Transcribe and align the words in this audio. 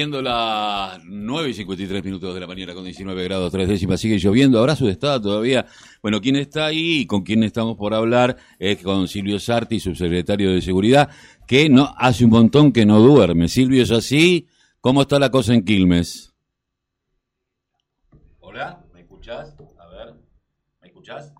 Siendo 0.00 0.22
las 0.22 1.00
9 1.06 1.48
y 1.48 1.54
53 1.54 2.04
minutos 2.04 2.32
de 2.32 2.38
la 2.38 2.46
mañana 2.46 2.72
con 2.72 2.84
19 2.84 3.24
grados 3.24 3.50
3 3.50 3.68
décimas, 3.68 4.00
sigue 4.00 4.16
lloviendo, 4.16 4.60
habrá 4.60 4.76
su 4.76 4.88
estado 4.88 5.20
todavía. 5.20 5.66
Bueno, 6.00 6.20
¿quién 6.20 6.36
está 6.36 6.66
ahí 6.66 7.00
y 7.00 7.06
con 7.06 7.22
quién 7.22 7.42
estamos 7.42 7.76
por 7.76 7.92
hablar? 7.92 8.36
Es 8.60 8.78
con 8.80 9.08
Silvio 9.08 9.40
Sarti, 9.40 9.80
subsecretario 9.80 10.52
de 10.52 10.62
Seguridad, 10.62 11.10
que 11.48 11.68
no 11.68 11.92
hace 11.98 12.24
un 12.24 12.30
montón 12.30 12.70
que 12.70 12.86
no 12.86 13.00
duerme. 13.00 13.48
Silvio, 13.48 13.82
¿es 13.82 13.90
así? 13.90 14.46
¿Cómo 14.80 15.02
está 15.02 15.18
la 15.18 15.32
cosa 15.32 15.52
en 15.52 15.64
Quilmes? 15.64 16.32
Hola, 18.38 18.84
¿me 18.94 19.00
escuchás? 19.00 19.56
A 19.80 19.86
ver, 19.88 20.14
¿me 20.80 20.86
escuchás? 20.86 21.34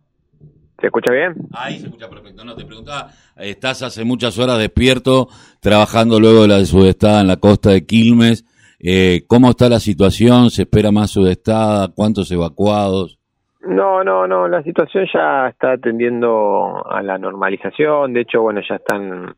¿Se 0.80 0.86
escucha 0.86 1.12
bien? 1.12 1.48
Ahí 1.52 1.78
se 1.78 1.86
escucha 1.86 2.10
perfecto. 2.10 2.44
No, 2.44 2.56
te 2.56 2.64
preguntaba, 2.64 3.12
estás 3.36 3.82
hace 3.82 4.02
muchas 4.02 4.36
horas 4.36 4.58
despierto, 4.58 5.28
trabajando 5.60 6.18
luego 6.18 6.42
de 6.42 6.48
la 6.48 6.64
sudestada 6.64 7.20
en 7.20 7.28
la 7.28 7.36
costa 7.36 7.70
de 7.70 7.86
Quilmes. 7.86 8.44
Eh, 8.80 9.22
¿Cómo 9.26 9.50
está 9.50 9.68
la 9.68 9.80
situación? 9.80 10.50
¿Se 10.50 10.62
espera 10.62 10.92
más 10.92 11.10
sudestada? 11.10 11.88
¿Cuántos 11.94 12.30
evacuados? 12.30 13.18
No, 13.60 14.04
no, 14.04 14.26
no, 14.26 14.46
la 14.48 14.62
situación 14.62 15.06
ya 15.12 15.48
está 15.48 15.76
tendiendo 15.78 16.86
a 16.88 17.02
la 17.02 17.18
normalización. 17.18 18.12
De 18.12 18.20
hecho, 18.20 18.42
bueno, 18.42 18.60
ya 18.66 18.76
están 18.76 19.34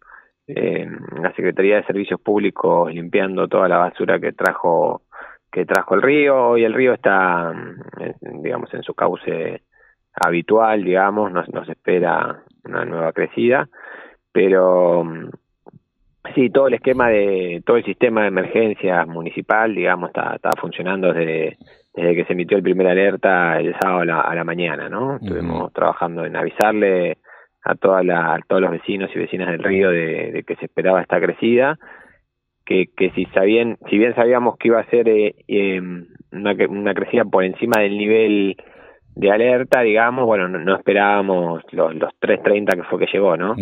eh, 0.46 0.87
la 1.20 1.32
Secretaría 1.34 1.77
de 1.77 1.84
Servicios 1.84 2.20
Públicos 2.20 2.92
limpiando 2.92 3.48
toda 3.48 3.66
la 3.66 3.79
basura 3.79 4.20
que 4.20 4.32
trajo 4.32 5.02
que 5.51 5.65
trajo 5.65 5.95
el 5.95 6.02
río. 6.02 6.51
Hoy 6.51 6.65
el 6.65 6.74
río 6.74 6.93
está, 6.95 7.52
digamos, 8.20 8.73
en 8.73 8.82
su 8.82 8.95
cauce 8.95 9.62
habitual, 10.15 10.84
digamos, 10.84 11.32
nos, 11.32 11.48
nos 11.48 11.68
espera 11.68 12.43
una 12.65 12.84
nueva 12.84 13.12
crecida, 13.12 13.68
pero 14.32 15.04
sí, 16.34 16.51
todo 16.51 16.69
el 16.69 16.75
esquema 16.75 17.09
de, 17.09 17.62
todo 17.65 17.77
el 17.77 17.84
sistema 17.84 18.23
de 18.23 18.29
emergencia 18.29 19.05
municipal, 19.07 19.75
digamos, 19.75 20.11
está, 20.11 20.34
está 20.34 20.51
funcionando 20.61 21.12
desde, 21.12 21.57
desde 21.95 22.15
que 22.15 22.25
se 22.25 22.33
emitió 22.33 22.57
el 22.57 22.62
primer 22.62 22.87
alerta 22.87 23.59
el 23.59 23.74
sábado 23.80 24.01
a 24.01 24.35
la, 24.35 24.45
mañana, 24.45 24.88
¿no? 24.88 25.16
Estuvimos 25.16 25.73
trabajando 25.73 26.24
en 26.24 26.37
avisarle 26.37 27.19
a, 27.65 27.74
toda 27.74 28.02
la, 28.02 28.35
a 28.35 28.38
todos 28.46 28.63
los 28.63 28.71
vecinos 28.71 29.10
y 29.15 29.19
vecinas 29.19 29.49
del 29.49 29.63
río 29.63 29.91
de, 29.91 30.45
que 30.46 30.57
se 30.57 30.66
esperaba 30.66 31.02
esta 31.02 31.21
crecida, 31.21 31.79
que, 32.65 32.87
que 32.97 33.10
si 33.10 33.24
sabían, 33.26 33.79
si 33.88 33.99
bien 33.99 34.15
sabíamos 34.15 34.57
que 34.57 34.69
iba 34.69 34.80
a 34.80 34.91
ser 34.91 35.09
eh, 35.09 35.35
eh, 35.49 35.80
una, 36.32 36.54
una 36.69 36.95
crecida 36.95 37.24
por 37.24 37.45
encima 37.45 37.80
del 37.80 37.99
nivel 37.99 38.57
de 39.16 39.30
alerta, 39.30 39.80
digamos, 39.80 40.24
bueno, 40.24 40.49
no, 40.49 40.76
esperábamos 40.76 41.63
los, 41.73 41.95
los 41.95 42.10
3.30 42.21 42.76
que 42.76 42.82
fue 42.85 42.99
que 43.01 43.13
llegó, 43.13 43.37
¿no? 43.37 43.54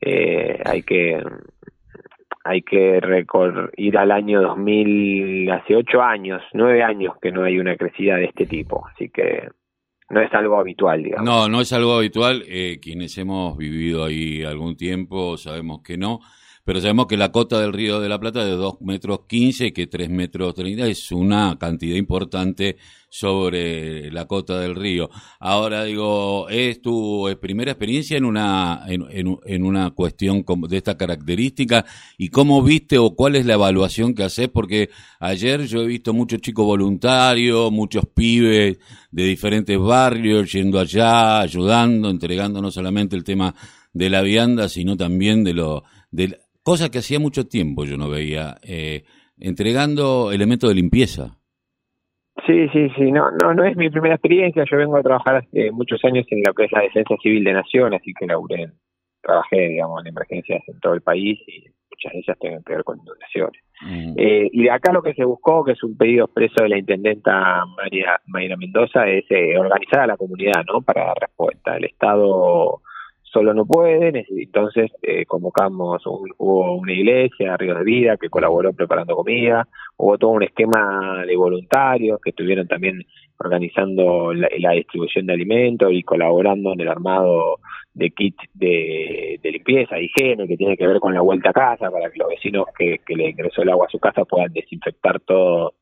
eh, 0.00 0.60
hay 0.64 0.82
que 0.82 1.22
hay 2.44 2.62
que 2.62 3.00
ir 3.76 3.98
al 3.98 4.10
año 4.10 4.42
2000, 4.42 5.50
hace 5.50 5.76
ocho 5.76 6.02
años, 6.02 6.42
nueve 6.52 6.82
años 6.82 7.14
que 7.20 7.30
no 7.30 7.44
hay 7.44 7.58
una 7.58 7.76
crecida 7.76 8.16
de 8.16 8.24
este 8.24 8.46
tipo, 8.46 8.84
así 8.86 9.08
que 9.10 9.48
no 10.10 10.20
es 10.20 10.32
algo 10.34 10.58
habitual, 10.58 11.02
digamos. 11.02 11.24
No, 11.24 11.48
no 11.48 11.60
es 11.60 11.72
algo 11.72 11.94
habitual. 11.94 12.44
Eh, 12.46 12.78
quienes 12.82 13.16
hemos 13.16 13.56
vivido 13.56 14.04
ahí 14.04 14.42
algún 14.42 14.76
tiempo 14.76 15.38
sabemos 15.38 15.82
que 15.82 15.96
no 15.96 16.20
pero 16.64 16.80
sabemos 16.80 17.06
que 17.06 17.16
la 17.16 17.32
cota 17.32 17.60
del 17.60 17.72
río 17.72 18.00
de 18.00 18.08
la 18.08 18.20
Plata 18.20 18.44
de 18.44 18.52
2 18.52 18.80
metros 18.82 19.20
15 19.26 19.66
y 19.66 19.72
que 19.72 19.88
3 19.88 20.10
metros 20.10 20.54
30 20.54 20.86
es 20.86 21.10
una 21.10 21.58
cantidad 21.58 21.96
importante 21.96 22.76
sobre 23.08 24.10
la 24.10 24.26
cota 24.26 24.58
del 24.60 24.74
río. 24.74 25.10
Ahora 25.40 25.84
digo, 25.84 26.48
¿es 26.48 26.80
tu 26.80 27.28
primera 27.40 27.72
experiencia 27.72 28.16
en 28.16 28.24
una, 28.24 28.84
en, 28.86 29.04
en, 29.44 29.64
una 29.64 29.90
cuestión 29.90 30.44
de 30.68 30.76
esta 30.76 30.96
característica? 30.96 31.84
¿Y 32.16 32.28
cómo 32.28 32.62
viste 32.62 32.96
o 32.96 33.14
cuál 33.14 33.36
es 33.36 33.44
la 33.44 33.54
evaluación 33.54 34.14
que 34.14 34.22
haces? 34.22 34.48
Porque 34.48 34.88
ayer 35.20 35.66
yo 35.66 35.82
he 35.82 35.86
visto 35.86 36.14
muchos 36.14 36.40
chicos 36.40 36.64
voluntarios, 36.64 37.70
muchos 37.72 38.06
pibes 38.06 38.78
de 39.10 39.24
diferentes 39.24 39.78
barrios 39.78 40.50
yendo 40.52 40.78
allá, 40.78 41.40
ayudando, 41.40 42.08
entregando 42.08 42.62
no 42.62 42.70
solamente 42.70 43.16
el 43.16 43.24
tema 43.24 43.54
de 43.92 44.08
la 44.08 44.22
vianda, 44.22 44.70
sino 44.70 44.96
también 44.96 45.44
de 45.44 45.52
lo, 45.52 45.84
de, 46.10 46.38
cosa 46.62 46.90
que 46.90 46.98
hacía 46.98 47.18
mucho 47.18 47.46
tiempo 47.46 47.84
yo 47.84 47.96
no 47.96 48.08
veía, 48.08 48.56
eh, 48.62 49.04
entregando 49.38 50.32
elementos 50.32 50.70
de 50.70 50.76
limpieza. 50.76 51.38
Sí, 52.46 52.68
sí, 52.72 52.88
sí, 52.96 53.12
no, 53.12 53.30
no, 53.42 53.54
no 53.54 53.64
es 53.64 53.76
mi 53.76 53.90
primera 53.90 54.14
experiencia, 54.14 54.64
yo 54.68 54.76
vengo 54.76 54.96
a 54.96 55.02
trabajar 55.02 55.36
hace 55.36 55.70
muchos 55.70 56.02
años 56.04 56.26
en 56.30 56.42
lo 56.46 56.54
que 56.54 56.64
es 56.64 56.72
la 56.72 56.82
defensa 56.82 57.14
civil 57.22 57.44
de 57.44 57.52
nación, 57.52 57.94
así 57.94 58.12
que 58.18 58.26
laburé, 58.26 58.72
trabajé, 59.20 59.68
digamos, 59.68 60.00
en 60.00 60.08
emergencias 60.08 60.62
en 60.66 60.80
todo 60.80 60.94
el 60.94 61.02
país 61.02 61.38
y 61.46 61.66
muchas 61.90 62.12
de 62.12 62.18
ellas 62.18 62.38
tienen 62.40 62.62
que 62.64 62.74
ver 62.74 62.84
con 62.84 62.98
inundaciones. 62.98 63.62
Mm. 63.82 64.14
Eh, 64.16 64.50
y 64.52 64.68
acá 64.68 64.92
lo 64.92 65.02
que 65.02 65.14
se 65.14 65.24
buscó, 65.24 65.64
que 65.64 65.72
es 65.72 65.82
un 65.84 65.96
pedido 65.96 66.24
expreso 66.24 66.62
de 66.62 66.70
la 66.70 66.78
intendenta 66.78 67.64
María 67.76 68.20
Mayra 68.26 68.56
Mendoza, 68.56 69.06
es 69.06 69.24
eh, 69.30 69.56
organizar 69.58 70.00
a 70.00 70.06
la 70.06 70.16
comunidad, 70.16 70.64
¿no? 70.66 70.82
Para 70.82 71.06
dar 71.06 71.16
respuesta. 71.20 71.76
El 71.76 71.84
Estado 71.84 72.80
solo 73.32 73.54
no 73.54 73.64
pueden, 73.64 74.24
entonces 74.28 74.90
eh, 75.00 75.24
convocamos, 75.24 76.02
hubo 76.06 76.76
una 76.76 76.92
iglesia, 76.92 77.56
Ríos 77.56 77.78
de 77.78 77.84
Vida, 77.84 78.16
que 78.18 78.28
colaboró 78.28 78.72
preparando 78.72 79.16
comida, 79.16 79.66
hubo 79.96 80.18
todo 80.18 80.32
un 80.32 80.42
esquema 80.42 81.24
de 81.26 81.36
voluntarios 81.36 82.20
que 82.20 82.30
estuvieron 82.30 82.68
también 82.68 83.02
organizando 83.38 84.32
la, 84.34 84.72
distribución 84.72 85.26
de 85.26 85.32
alimentos 85.32 85.88
y 85.92 86.02
colaborando 86.02 86.74
en 86.74 86.80
el 86.80 86.88
armado 86.88 87.58
de 87.94 88.10
kits 88.10 88.44
de, 88.54 89.40
limpieza, 89.42 89.98
higiene, 89.98 90.46
que 90.46 90.56
tiene 90.56 90.76
que 90.76 90.86
ver 90.86 91.00
con 91.00 91.14
la 91.14 91.22
vuelta 91.22 91.50
a 91.50 91.54
casa, 91.54 91.90
para 91.90 92.10
que 92.10 92.18
los 92.18 92.28
vecinos 92.28 92.66
que, 92.78 92.98
que 93.04 93.16
le 93.16 93.30
ingresó 93.30 93.62
el 93.62 93.70
agua 93.70 93.86
a 93.86 93.90
su 93.90 93.98
casa 93.98 94.24
puedan 94.24 94.52
desinfectar 94.52 95.20
todo 95.20 95.74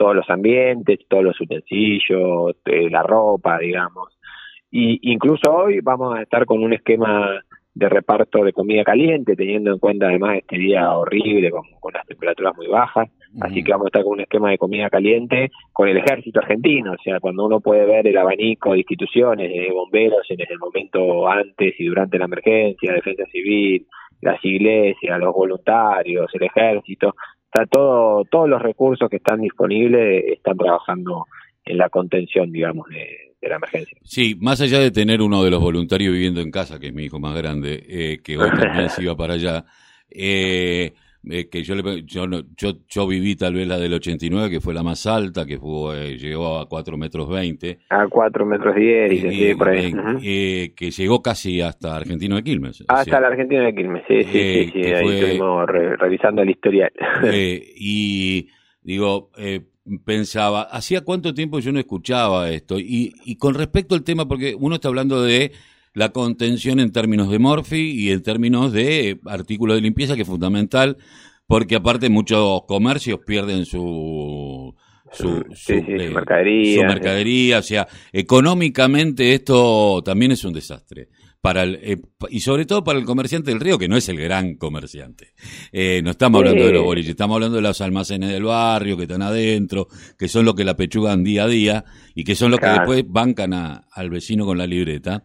todos 0.00 0.16
los 0.16 0.30
ambientes, 0.30 0.98
todos 1.08 1.22
los 1.22 1.38
utensilios, 1.38 2.56
eh, 2.64 2.88
la 2.88 3.02
ropa, 3.02 3.58
digamos. 3.58 4.08
Y 4.70 5.12
incluso 5.12 5.52
hoy 5.52 5.80
vamos 5.80 6.16
a 6.16 6.22
estar 6.22 6.46
con 6.46 6.62
un 6.62 6.72
esquema 6.72 7.42
de 7.74 7.88
reparto 7.88 8.44
de 8.44 8.52
comida 8.52 8.84
caliente, 8.84 9.36
teniendo 9.36 9.72
en 9.72 9.78
cuenta 9.78 10.06
además 10.06 10.38
este 10.38 10.58
día 10.58 10.90
horrible 10.92 11.50
con, 11.50 11.92
las 11.92 12.06
temperaturas 12.06 12.56
muy 12.56 12.66
bajas. 12.66 13.08
Así 13.40 13.62
que 13.62 13.70
vamos 13.70 13.86
a 13.86 13.88
estar 13.88 14.02
con 14.02 14.14
un 14.14 14.20
esquema 14.20 14.50
de 14.50 14.58
comida 14.58 14.90
caliente 14.90 15.50
con 15.72 15.88
el 15.88 15.96
ejército 15.96 16.40
argentino. 16.40 16.92
O 16.92 17.02
sea, 17.02 17.20
cuando 17.20 17.46
uno 17.46 17.60
puede 17.60 17.86
ver 17.86 18.06
el 18.06 18.18
abanico 18.18 18.72
de 18.72 18.78
instituciones, 18.78 19.50
de 19.50 19.70
bomberos 19.72 20.28
en 20.30 20.40
el 20.40 20.58
momento 20.58 21.28
antes 21.28 21.74
y 21.78 21.86
durante 21.86 22.18
la 22.18 22.24
emergencia, 22.24 22.92
defensa 22.92 23.24
civil, 23.26 23.86
las 24.20 24.44
iglesias, 24.44 25.18
los 25.18 25.32
voluntarios, 25.32 26.28
el 26.34 26.42
ejército, 26.42 27.14
está 27.44 27.66
todo, 27.66 28.24
todos 28.24 28.48
los 28.48 28.60
recursos 28.60 29.08
que 29.08 29.16
están 29.16 29.40
disponibles 29.40 30.24
están 30.26 30.56
trabajando 30.56 31.26
en 31.64 31.78
la 31.78 31.88
contención, 31.88 32.50
digamos, 32.50 32.88
de, 32.88 33.29
de 33.40 33.48
la 33.48 33.56
emergencia. 33.56 33.98
Sí, 34.02 34.36
más 34.40 34.60
allá 34.60 34.80
de 34.80 34.90
tener 34.90 35.22
uno 35.22 35.42
de 35.42 35.50
los 35.50 35.60
voluntarios 35.60 36.12
viviendo 36.12 36.40
en 36.40 36.50
casa, 36.50 36.78
que 36.78 36.88
es 36.88 36.94
mi 36.94 37.04
hijo 37.04 37.18
más 37.18 37.36
grande, 37.36 37.84
eh, 37.88 38.18
que 38.22 38.36
hoy 38.36 38.50
también 38.50 38.88
se 38.90 39.02
iba 39.02 39.16
para 39.16 39.34
allá, 39.34 39.64
eh, 40.10 40.92
eh, 41.28 41.48
que 41.48 41.62
yo, 41.62 41.74
le, 41.74 42.02
yo, 42.04 42.26
yo, 42.56 42.72
yo, 42.88 43.06
viví 43.06 43.36
tal 43.36 43.54
vez 43.54 43.66
la 43.66 43.78
del 43.78 43.92
89, 43.94 44.50
que 44.50 44.60
fue 44.60 44.74
la 44.74 44.82
más 44.82 45.06
alta, 45.06 45.46
que 45.46 45.58
fue, 45.58 46.16
llegó 46.18 46.58
a 46.58 46.68
4 46.68 46.96
metros 46.96 47.28
20. 47.28 47.78
A 47.90 48.06
4 48.08 48.46
metros 48.46 48.74
10, 48.74 49.24
y, 49.32 49.54
por 49.54 49.68
ahí. 49.68 49.92
que 50.74 50.90
llegó 50.90 51.22
casi 51.22 51.60
hasta 51.60 51.96
Argentino 51.96 52.36
de 52.36 52.42
Quilmes. 52.42 52.84
Hasta 52.88 53.20
la 53.20 53.28
Argentina 53.28 53.64
de 53.64 53.74
Quilmes, 53.74 54.02
sí, 54.08 54.22
sí, 54.24 54.70
sí, 54.72 54.84
ahí 54.92 55.08
estuvimos 55.08 55.66
revisando 55.66 56.42
el 56.42 56.50
historial. 56.50 56.92
y 57.32 58.48
digo, 58.82 59.30
eh, 59.36 59.60
pensaba, 60.04 60.62
¿hacía 60.62 61.02
cuánto 61.02 61.34
tiempo 61.34 61.58
yo 61.58 61.72
no 61.72 61.80
escuchaba 61.80 62.50
esto? 62.50 62.78
Y, 62.78 63.14
y 63.24 63.36
con 63.36 63.54
respecto 63.54 63.94
al 63.94 64.02
tema, 64.02 64.28
porque 64.28 64.54
uno 64.58 64.76
está 64.76 64.88
hablando 64.88 65.22
de 65.22 65.52
la 65.94 66.10
contención 66.10 66.80
en 66.80 66.92
términos 66.92 67.30
de 67.30 67.38
Morphy 67.38 67.90
y 67.90 68.10
en 68.10 68.22
términos 68.22 68.72
de 68.72 69.20
artículos 69.26 69.76
de 69.76 69.82
limpieza, 69.82 70.14
que 70.14 70.22
es 70.22 70.28
fundamental, 70.28 70.96
porque 71.46 71.76
aparte 71.76 72.08
muchos 72.08 72.62
comercios 72.66 73.20
pierden 73.26 73.64
su... 73.66 74.74
Su, 75.12 75.44
eh, 75.66 76.10
mercadería. 76.14 76.80
Su 76.80 76.86
mercadería, 76.86 77.58
o 77.58 77.62
sea, 77.62 77.88
económicamente 78.12 79.34
esto 79.34 80.02
también 80.04 80.30
es 80.30 80.44
un 80.44 80.52
desastre 80.52 81.08
para 81.40 81.62
el, 81.62 81.76
eh, 81.82 81.96
y 82.28 82.40
sobre 82.40 82.66
todo 82.66 82.84
para 82.84 82.98
el 82.98 83.04
comerciante 83.04 83.50
del 83.50 83.60
río, 83.60 83.78
que 83.78 83.88
no 83.88 83.96
es 83.96 84.08
el 84.08 84.20
gran 84.20 84.56
comerciante. 84.56 85.32
Eh, 85.72 86.02
no 86.04 86.10
estamos 86.10 86.40
hablando 86.40 86.66
de 86.66 86.72
los 86.72 86.84
boliches, 86.84 87.10
estamos 87.10 87.36
hablando 87.36 87.56
de 87.56 87.62
los 87.62 87.80
almacenes 87.80 88.30
del 88.30 88.44
barrio 88.44 88.96
que 88.96 89.04
están 89.04 89.22
adentro, 89.22 89.88
que 90.18 90.28
son 90.28 90.44
los 90.44 90.54
que 90.54 90.64
la 90.64 90.76
pechugan 90.76 91.24
día 91.24 91.44
a 91.44 91.48
día 91.48 91.84
y 92.14 92.24
que 92.24 92.34
son 92.34 92.50
los 92.50 92.60
que 92.60 92.66
después 92.66 93.04
bancan 93.08 93.54
a, 93.54 93.86
al 93.90 94.10
vecino 94.10 94.44
con 94.44 94.58
la 94.58 94.66
libreta. 94.66 95.24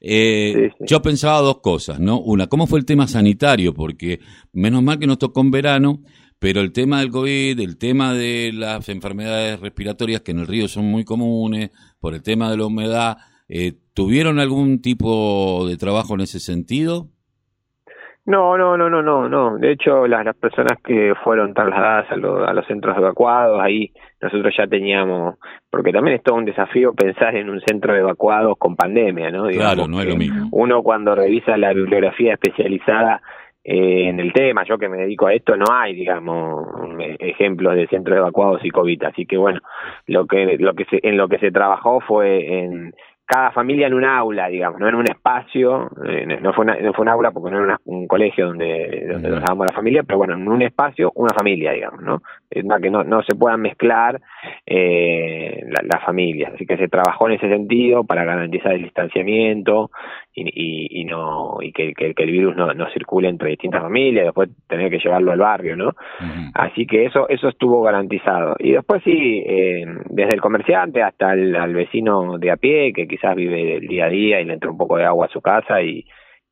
Eh, 0.00 0.70
Yo 0.80 1.02
pensaba 1.02 1.40
dos 1.40 1.60
cosas, 1.60 1.98
¿no? 1.98 2.20
Una, 2.20 2.46
¿cómo 2.46 2.68
fue 2.68 2.78
el 2.78 2.84
tema 2.84 3.08
sanitario? 3.08 3.74
Porque 3.74 4.20
menos 4.52 4.82
mal 4.82 5.00
que 5.00 5.06
nos 5.08 5.18
tocó 5.18 5.40
en 5.40 5.50
verano, 5.50 6.02
pero 6.38 6.60
el 6.60 6.70
tema 6.70 7.00
del 7.00 7.10
COVID, 7.10 7.58
el 7.58 7.76
tema 7.76 8.14
de 8.14 8.52
las 8.52 8.88
enfermedades 8.88 9.58
respiratorias 9.58 10.20
que 10.20 10.30
en 10.30 10.40
el 10.40 10.46
río 10.46 10.68
son 10.68 10.84
muy 10.84 11.04
comunes, 11.04 11.70
por 11.98 12.14
el 12.14 12.22
tema 12.22 12.50
de 12.50 12.58
la 12.58 12.66
humedad, 12.66 13.16
eh, 13.48 13.72
¿Tuvieron 13.94 14.38
algún 14.38 14.82
tipo 14.82 15.66
de 15.66 15.76
trabajo 15.76 16.14
en 16.14 16.20
ese 16.20 16.38
sentido? 16.38 17.06
No, 18.26 18.58
no, 18.58 18.76
no, 18.76 18.90
no, 18.90 19.02
no, 19.02 19.28
no. 19.28 19.56
De 19.56 19.70
hecho, 19.70 20.08
las, 20.08 20.24
las 20.24 20.34
personas 20.34 20.78
que 20.84 21.14
fueron 21.22 21.54
trasladadas 21.54 22.10
a, 22.10 22.14
a 22.14 22.52
los 22.52 22.66
centros 22.66 22.96
evacuados, 22.98 23.60
ahí 23.62 23.92
nosotros 24.20 24.52
ya 24.58 24.66
teníamos, 24.66 25.36
porque 25.70 25.92
también 25.92 26.16
es 26.16 26.24
todo 26.24 26.34
un 26.34 26.44
desafío 26.44 26.92
pensar 26.92 27.36
en 27.36 27.48
un 27.48 27.60
centro 27.60 27.94
de 27.94 28.00
evacuados 28.00 28.56
con 28.58 28.74
pandemia, 28.74 29.30
¿no? 29.30 29.46
claro, 29.48 29.86
no 29.86 30.00
es 30.00 30.08
lo 30.08 30.16
mismo. 30.16 30.48
Uno 30.50 30.82
cuando 30.82 31.14
revisa 31.14 31.56
la 31.56 31.72
bibliografía 31.72 32.32
especializada 32.32 33.22
eh, 33.62 34.08
en 34.08 34.18
el 34.18 34.32
tema, 34.32 34.64
yo 34.64 34.76
que 34.76 34.88
me 34.88 34.98
dedico 34.98 35.28
a 35.28 35.34
esto, 35.34 35.56
no 35.56 35.66
hay, 35.72 35.94
digamos, 35.94 36.66
ejemplos 37.20 37.76
de 37.76 37.86
centros 37.86 38.18
evacuados 38.18 38.64
y 38.64 38.70
COVID, 38.70 39.04
así 39.04 39.24
que 39.24 39.36
bueno, 39.36 39.60
lo 40.08 40.26
que, 40.26 40.56
lo 40.58 40.74
que 40.74 40.84
se, 40.86 40.98
en 41.04 41.16
lo 41.16 41.28
que 41.28 41.38
se 41.38 41.52
trabajó 41.52 42.00
fue 42.00 42.58
en 42.58 42.92
cada 43.26 43.50
familia 43.50 43.88
en 43.88 43.94
un 43.94 44.04
aula, 44.04 44.46
digamos, 44.46 44.78
no 44.78 44.88
en 44.88 44.94
un 44.94 45.08
espacio, 45.08 45.90
eh, 46.06 46.38
no, 46.40 46.52
fue 46.52 46.64
no 46.64 46.92
fue 46.92 47.02
un 47.02 47.08
aula 47.08 47.32
porque 47.32 47.50
no 47.50 47.64
era 47.64 47.80
un 47.84 48.06
colegio 48.06 48.46
donde, 48.46 49.04
donde 49.10 49.28
nos 49.30 49.40
dábamos 49.40 49.66
la 49.66 49.74
familia, 49.74 50.04
pero 50.04 50.18
bueno, 50.18 50.34
en 50.34 50.46
un 50.46 50.62
espacio, 50.62 51.10
una 51.16 51.34
familia, 51.34 51.72
digamos, 51.72 52.02
¿no? 52.02 52.22
Para 52.68 52.80
que 52.80 52.90
no, 52.90 53.02
no 53.02 53.24
se 53.24 53.34
puedan 53.34 53.60
mezclar 53.60 54.20
eh, 54.64 55.60
las 55.82 56.04
familias. 56.04 56.52
Así 56.54 56.66
que 56.66 56.76
se 56.76 56.86
trabajó 56.86 57.26
en 57.26 57.34
ese 57.34 57.48
sentido 57.48 58.04
para 58.04 58.24
garantizar 58.24 58.72
el 58.72 58.82
distanciamiento 58.82 59.90
y, 60.32 61.00
y, 61.00 61.04
no 61.04 61.58
y 61.60 61.72
que, 61.72 61.94
que, 61.94 62.14
el 62.16 62.30
virus 62.30 62.54
no, 62.54 62.72
no 62.74 62.88
circule 62.90 63.28
entre 63.28 63.50
distintas 63.50 63.82
familias, 63.82 64.26
después 64.26 64.50
tener 64.68 64.90
que 64.90 64.98
llevarlo 64.98 65.32
al 65.32 65.38
barrio, 65.38 65.76
¿no? 65.76 65.92
Así 66.54 66.86
que 66.86 67.06
eso 67.06 67.28
eso 67.28 67.48
estuvo 67.48 67.82
garantizado. 67.82 68.54
Y 68.58 68.72
después 68.72 69.02
sí, 69.02 69.42
eh, 69.44 69.84
desde 70.10 70.34
el 70.34 70.40
comerciante 70.40 71.02
hasta 71.02 71.32
el 71.32 71.56
al 71.56 71.74
vecino 71.74 72.38
de 72.38 72.50
a 72.50 72.56
pie, 72.56 72.92
que 72.92 73.15
quizás 73.16 73.34
vive 73.34 73.76
el 73.76 73.86
día 73.86 74.06
a 74.06 74.10
día 74.10 74.40
y 74.40 74.44
le 74.44 74.54
entra 74.54 74.70
un 74.70 74.78
poco 74.78 74.96
de 74.96 75.04
agua 75.04 75.26
a 75.26 75.30
su 75.30 75.40
casa 75.40 75.80
y, 75.82 76.04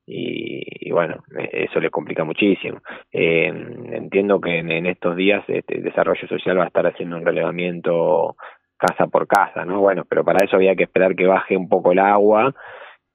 y, 0.06 0.90
bueno, 0.90 1.22
eso 1.52 1.81
le 1.81 1.90
complica 1.90 2.25
muchísimo. 2.25 2.81
Eh, 3.12 3.52
entiendo 3.93 4.40
que 4.40 4.58
en, 4.58 4.87
estos 4.87 5.16
días 5.16 5.44
este, 5.49 5.81
desarrollo 5.81 6.26
social 6.28 6.58
va 6.58 6.64
a 6.64 6.69
estar 6.69 6.87
haciendo 6.87 7.16
un 7.16 7.25
relevamiento 7.25 8.37
casa 8.76 9.06
por 9.06 9.26
casa, 9.26 9.64
¿no? 9.64 9.81
Bueno, 9.81 10.05
pero 10.08 10.25
para 10.25 10.44
eso 10.44 10.56
había 10.56 10.75
que 10.75 10.84
esperar 10.84 11.14
que 11.14 11.26
baje 11.26 11.56
un 11.56 11.69
poco 11.69 11.93
el 11.93 11.99
agua, 11.99 12.55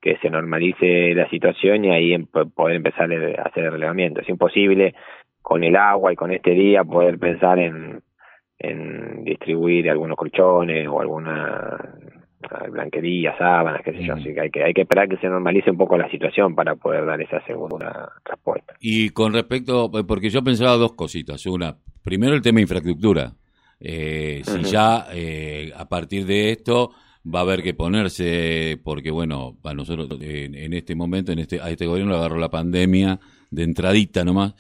que 0.02 0.18
se 0.18 0.30
normalice 0.30 1.14
la 1.14 1.30
situación 1.30 1.86
y 1.86 1.92
ahí 1.92 2.14
em, 2.14 2.26
poder 2.26 2.78
empezar 2.78 3.12
a 3.12 3.44
hacer 3.44 3.66
el 3.66 3.72
relevamiento. 3.74 4.22
Es 4.22 4.30
imposible 4.30 4.96
con 5.42 5.64
el 5.64 5.76
agua 5.76 6.14
y 6.14 6.16
con 6.16 6.32
este 6.32 6.52
día 6.52 6.84
poder 6.84 7.20
pensar 7.20 7.60
en, 7.60 8.02
en 8.58 9.24
distribuir 9.24 9.90
algunos 9.90 10.18
colchones 10.18 10.88
o 10.88 11.02
alguna 11.02 11.78
blanquería, 12.72 13.38
sábanas, 13.38 13.82
qué 13.84 13.92
sé 13.92 14.04
yo, 14.04 14.14
así 14.14 14.34
que 14.34 14.42
hay, 14.42 14.50
que 14.50 14.64
hay 14.64 14.74
que 14.74 14.82
esperar 14.82 15.10
que 15.10 15.18
se 15.18 15.28
normalice 15.28 15.72
un 15.72 15.78
poco 15.78 15.98
la 15.98 16.10
situación 16.10 16.56
para 16.56 16.76
poder 16.76 17.06
dar 17.06 17.22
esa 17.22 17.44
segunda 17.46 18.14
respuesta. 18.24 18.76
Y 18.80 19.10
con 19.10 19.34
respecto, 19.34 19.92
eh, 19.98 20.04
porque 20.06 20.30
yo 20.30 20.42
pensaba 20.42 20.78
dos 20.78 20.94
cositas, 20.94 21.46
una, 21.48 21.76
primero 22.02 22.34
el 22.34 22.42
tema 22.42 22.58
de 22.58 22.62
infraestructura, 22.64 23.34
eh, 23.80 24.42
si 24.44 24.64
ya 24.64 25.08
eh, 25.14 25.72
a 25.76 25.88
partir 25.88 26.26
de 26.26 26.52
esto 26.52 26.92
va 27.34 27.40
a 27.40 27.44
haber 27.44 27.62
que 27.62 27.74
ponerse, 27.74 28.80
porque 28.84 29.12
bueno, 29.12 29.58
a 29.64 29.74
nosotros 29.74 30.10
en, 30.22 30.74
este 30.74 30.96
momento, 30.96 31.34
en 31.34 31.40
este, 31.40 31.60
a 31.62 31.70
este 31.70 31.86
gobierno 31.86 32.14
le 32.14 32.20
agarró 32.20 32.38
la 32.38 32.50
pandemia 32.50 33.20
de 33.52 33.64
entradita 33.64 34.24
nomás, 34.24 34.56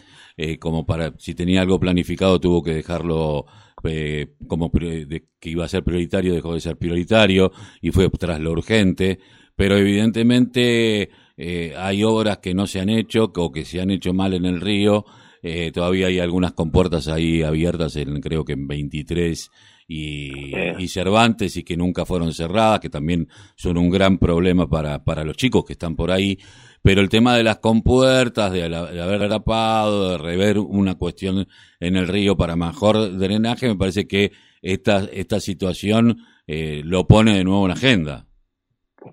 como 0.60 0.86
para, 0.86 1.12
si 1.18 1.36
tenía 1.36 1.62
algo 1.62 1.80
planificado 1.81 2.40
tuvo 2.40 2.64
que 2.64 2.74
dejarlo 2.74 3.46
eh, 3.84 4.28
como 4.48 4.72
que 4.72 5.50
iba 5.50 5.66
a 5.66 5.70
ser 5.70 5.84
prioritario 5.84 6.34
dejó 6.34 6.54
de 6.54 6.62
ser 6.62 6.78
prioritario 6.78 7.52
y 7.81 7.92
fue 7.92 8.10
tras 8.10 8.40
lo 8.40 8.52
urgente, 8.52 9.20
pero 9.56 9.78
evidentemente 9.78 11.10
eh, 11.38 11.74
hay 11.78 12.04
obras 12.04 12.40
que 12.40 12.54
no 12.54 12.68
se 12.68 12.80
han 12.80 12.90
hecho 12.90 13.31
o 13.36 13.52
que 13.52 13.66
se 13.66 13.80
han 13.81 13.92
hecho 13.92 14.14
mal 14.14 14.34
en 14.34 14.46
el 14.46 14.60
río. 14.62 15.06
Eh, 15.42 15.72
todavía 15.72 16.08
hay 16.08 16.20
algunas 16.20 16.52
compuertas 16.52 17.08
ahí 17.08 17.44
abiertas, 17.44 17.96
en, 17.96 18.20
creo 18.20 18.44
que 18.44 18.54
en 18.54 18.68
23 18.68 19.50
y, 19.89 20.56
y, 20.77 20.88
Cervantes 20.88 21.57
y 21.57 21.63
que 21.63 21.75
nunca 21.75 22.06
fueron 22.06 22.33
cerradas, 22.33 22.80
que 22.80 22.89
también 22.89 23.27
son 23.56 23.77
un 23.77 23.89
gran 23.89 24.19
problema 24.19 24.69
para, 24.69 25.03
para 25.03 25.25
los 25.25 25.36
chicos 25.36 25.65
que 25.65 25.74
están 25.74 25.95
por 25.95 26.12
ahí 26.12 26.38
pero 26.81 27.01
el 27.01 27.09
tema 27.09 27.36
de 27.36 27.44
las 27.44 27.57
compuertas, 27.57 28.51
de, 28.51 28.63
haber 28.63 29.30
rapado, 29.30 30.12
de 30.12 30.18
rever 30.18 30.59
una 30.59 30.95
cuestión 30.95 31.47
en 31.80 31.95
el 31.97 32.07
río 32.07 32.38
para 32.38 32.56
mejor 32.56 33.18
drenaje, 33.18 33.68
me 33.68 33.75
parece 33.75 34.07
que 34.07 34.31
esta, 34.62 35.06
esta 35.12 35.39
situación 35.39 36.19
eh, 36.47 36.81
lo 36.85 37.07
pone 37.07 37.35
de 37.35 37.44
nuevo 37.44 37.65
en 37.65 37.71
agenda. 37.71 38.29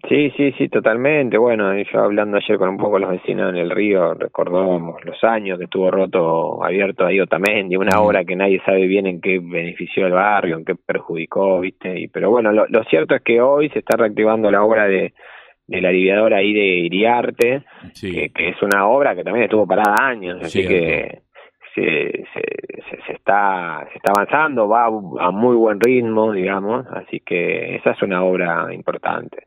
Sí, 0.08 0.32
sí, 0.36 0.52
sí, 0.58 0.68
totalmente. 0.68 1.38
Bueno, 1.38 1.72
yo 1.80 2.00
hablando 2.00 2.36
ayer 2.36 2.58
con 2.58 2.70
un 2.70 2.76
poco 2.76 2.98
los 2.98 3.10
vecinos 3.10 3.50
en 3.50 3.56
el 3.56 3.70
río, 3.70 4.14
recordábamos 4.14 5.04
los 5.04 5.22
años 5.22 5.58
que 5.58 5.64
estuvo 5.64 5.90
roto, 5.90 6.64
abierto 6.64 7.06
ahí 7.06 7.20
Otamendi, 7.20 7.76
una 7.76 8.00
obra 8.00 8.24
que 8.24 8.34
nadie 8.34 8.60
sabe 8.64 8.86
bien 8.86 9.06
en 9.06 9.20
qué 9.20 9.38
benefició 9.38 10.06
al 10.06 10.12
barrio, 10.12 10.56
en 10.56 10.64
qué 10.64 10.74
perjudicó, 10.74 11.60
¿viste? 11.60 12.00
Y, 12.00 12.08
pero 12.08 12.30
bueno, 12.30 12.52
lo, 12.52 12.66
lo 12.66 12.82
cierto 12.84 13.14
es 13.14 13.22
que 13.22 13.40
hoy 13.40 13.68
se 13.70 13.78
está 13.78 13.96
reactivando 13.96 14.50
la 14.50 14.64
obra 14.64 14.88
de, 14.88 15.14
del 15.66 15.84
aliviador 15.84 16.32
ahí 16.34 16.52
de 16.52 16.66
Iriarte, 16.78 17.64
que, 18.00 18.30
es 18.34 18.62
una 18.62 18.86
obra 18.86 19.14
que 19.14 19.24
también 19.24 19.44
estuvo 19.44 19.66
parada 19.66 19.96
años, 20.00 20.38
así 20.42 20.66
que 20.66 21.22
se, 21.74 22.24
se, 22.32 23.02
se, 23.06 23.12
está, 23.12 23.86
se 23.90 23.98
está 23.98 24.12
avanzando, 24.16 24.68
va 24.68 24.86
a 24.86 25.30
muy 25.30 25.56
buen 25.56 25.80
ritmo, 25.80 26.32
digamos, 26.32 26.86
así 26.88 27.20
que 27.20 27.76
esa 27.76 27.90
es 27.90 28.02
una 28.02 28.22
obra 28.22 28.72
importante. 28.72 29.45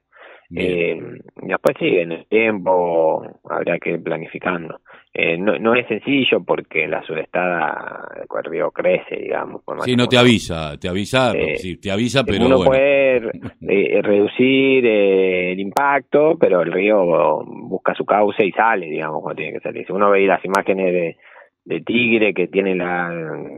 Eh, 0.56 1.00
después 1.44 1.76
sí, 1.80 1.86
en 1.86 2.12
el 2.12 2.26
tiempo 2.26 3.24
habrá 3.50 3.78
que 3.78 3.92
ir 3.92 4.04
planificando. 4.04 4.80
Eh, 5.14 5.38
no, 5.38 5.58
no 5.60 5.76
es 5.76 5.88
sencillo 5.88 6.44
porque 6.44 6.88
la 6.88 7.04
subestada 7.04 8.10
el 8.22 8.52
río 8.52 8.72
crece, 8.72 9.16
digamos. 9.18 9.64
Por 9.64 9.82
sí, 9.82 9.96
no 9.96 10.08
te 10.08 10.18
avisa, 10.18 10.78
te 10.80 10.88
avisa, 10.88 11.34
eh, 11.34 11.58
sí, 11.58 11.78
te 11.78 11.92
avisa, 11.92 12.24
pero 12.24 12.46
uno 12.46 12.64
puede 12.64 13.18
eh, 13.62 14.02
reducir 14.02 14.86
el 14.86 15.60
impacto, 15.60 16.38
pero 16.40 16.62
el 16.62 16.72
río 16.72 17.44
busca 17.46 17.94
su 17.96 18.06
cauce 18.06 18.46
y 18.46 18.52
sale, 18.52 18.88
digamos, 18.88 19.22
cuando 19.22 19.38
tiene 19.38 19.54
que 19.54 19.60
salir. 19.62 19.86
Si 19.86 19.92
uno 19.92 20.12
ve 20.12 20.26
las 20.26 20.44
imágenes 20.46 20.94
de, 20.94 21.18
de 21.66 21.82
Tigre 21.82 22.34
que 22.34 22.48
tiene 22.48 22.76
la, 22.76 23.10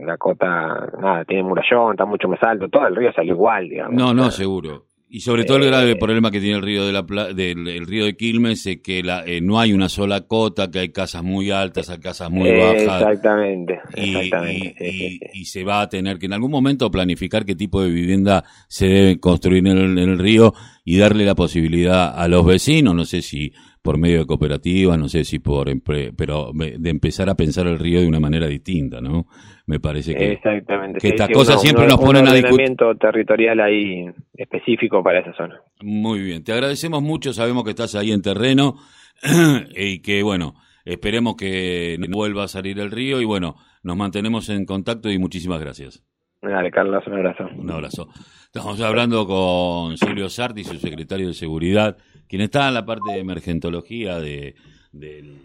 la 0.04 0.16
cota, 0.16 0.90
nada, 1.00 1.24
tiene 1.24 1.42
murallón, 1.42 1.92
está 1.92 2.04
mucho 2.06 2.28
más 2.28 2.42
alto, 2.42 2.68
todo 2.68 2.86
el 2.86 2.96
río 2.96 3.12
sale 3.12 3.28
igual, 3.28 3.68
digamos. 3.68 3.94
No, 3.94 4.12
no, 4.12 4.30
seguro. 4.30 4.84
Y 5.14 5.20
sobre 5.20 5.44
todo 5.44 5.58
el 5.58 5.66
grave 5.66 5.90
eh, 5.90 5.96
problema 5.96 6.30
que 6.30 6.40
tiene 6.40 6.56
el 6.56 6.62
río 6.62 6.86
de 6.86 6.92
la 6.94 7.02
del 7.02 7.86
río 7.86 8.06
de 8.06 8.16
Quilmes 8.16 8.64
es 8.64 8.80
que 8.80 9.02
la, 9.02 9.22
eh, 9.26 9.42
no 9.42 9.60
hay 9.60 9.74
una 9.74 9.90
sola 9.90 10.22
cota, 10.22 10.70
que 10.70 10.78
hay 10.78 10.88
casas 10.88 11.22
muy 11.22 11.50
altas, 11.50 11.90
hay 11.90 11.98
casas 11.98 12.30
muy 12.30 12.50
bajas. 12.50 13.02
Exactamente. 13.02 13.78
Y, 13.94 15.44
se 15.44 15.64
va 15.64 15.82
a 15.82 15.88
tener 15.90 16.18
que 16.18 16.24
en 16.24 16.32
algún 16.32 16.50
momento 16.50 16.90
planificar 16.90 17.44
qué 17.44 17.54
tipo 17.54 17.82
de 17.82 17.90
vivienda 17.90 18.42
se 18.68 18.86
debe 18.86 19.20
construir 19.20 19.66
en 19.66 19.98
el 19.98 20.18
río 20.18 20.54
y 20.82 20.96
darle 20.96 21.26
la 21.26 21.34
posibilidad 21.34 22.18
a 22.18 22.26
los 22.26 22.46
vecinos, 22.46 22.94
no 22.94 23.04
sé 23.04 23.20
si 23.20 23.52
por 23.82 23.98
medio 23.98 24.20
de 24.20 24.26
cooperativas, 24.26 24.96
no 24.96 25.08
sé 25.08 25.24
si 25.24 25.40
por, 25.40 25.68
pero 26.16 26.52
de 26.54 26.90
empezar 26.90 27.28
a 27.28 27.34
pensar 27.34 27.66
el 27.66 27.78
río 27.78 28.00
de 28.00 28.06
una 28.06 28.20
manera 28.20 28.46
distinta, 28.46 29.00
¿no? 29.00 29.26
Me 29.66 29.80
parece 29.80 30.14
que, 30.14 30.32
Exactamente. 30.32 31.00
que 31.00 31.08
estas 31.08 31.28
cosas 31.30 31.60
siempre 31.60 31.86
nos 31.86 31.98
ponen 31.98 32.28
a 32.28 32.32
discutir. 32.32 32.76
territorial 33.00 33.60
ahí 33.60 34.06
específico 34.34 35.02
para 35.02 35.20
esa 35.20 35.32
zona. 35.34 35.60
Muy 35.82 36.20
bien, 36.20 36.44
te 36.44 36.52
agradecemos 36.52 37.02
mucho, 37.02 37.32
sabemos 37.32 37.64
que 37.64 37.70
estás 37.70 37.96
ahí 37.96 38.12
en 38.12 38.22
terreno 38.22 38.76
y 39.76 40.00
que, 40.00 40.22
bueno, 40.22 40.54
esperemos 40.84 41.34
que 41.36 41.98
vuelva 42.08 42.44
a 42.44 42.48
salir 42.48 42.78
el 42.78 42.90
río 42.92 43.20
y, 43.20 43.24
bueno, 43.24 43.56
nos 43.82 43.96
mantenemos 43.96 44.48
en 44.48 44.64
contacto 44.64 45.10
y 45.10 45.18
muchísimas 45.18 45.60
gracias. 45.60 46.04
Dale, 46.40 46.70
Carlos, 46.70 47.04
un 47.06 47.14
abrazo. 47.14 47.44
Un 47.56 47.70
abrazo. 47.70 48.08
Estamos 48.46 48.80
hablando 48.80 49.26
con 49.26 49.96
Silvio 49.96 50.28
Sarti, 50.28 50.64
su 50.64 50.76
secretario 50.78 51.28
de 51.28 51.34
Seguridad, 51.34 51.96
quien 52.32 52.40
está 52.40 52.68
en 52.68 52.72
la 52.72 52.86
parte 52.86 53.12
de 53.12 53.18
emergentología 53.18 54.18
de, 54.18 54.54
de, 54.90 55.36